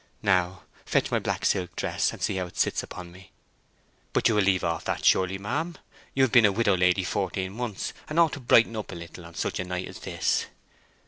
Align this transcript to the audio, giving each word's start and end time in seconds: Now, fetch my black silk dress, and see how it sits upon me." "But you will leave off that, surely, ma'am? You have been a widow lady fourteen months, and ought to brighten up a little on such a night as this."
Now, 0.23 0.63
fetch 0.83 1.11
my 1.11 1.19
black 1.19 1.45
silk 1.45 1.75
dress, 1.75 2.11
and 2.11 2.23
see 2.23 2.37
how 2.37 2.47
it 2.47 2.57
sits 2.57 2.81
upon 2.81 3.11
me." 3.11 3.29
"But 4.13 4.27
you 4.27 4.33
will 4.33 4.41
leave 4.41 4.63
off 4.63 4.83
that, 4.85 5.05
surely, 5.05 5.37
ma'am? 5.37 5.75
You 6.15 6.23
have 6.23 6.31
been 6.31 6.43
a 6.47 6.51
widow 6.51 6.75
lady 6.75 7.03
fourteen 7.03 7.53
months, 7.53 7.93
and 8.09 8.17
ought 8.19 8.33
to 8.33 8.39
brighten 8.39 8.75
up 8.75 8.91
a 8.91 8.95
little 8.95 9.27
on 9.27 9.35
such 9.35 9.59
a 9.59 9.63
night 9.63 9.87
as 9.87 9.99
this." 9.99 10.47